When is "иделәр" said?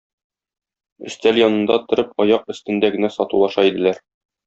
3.73-4.07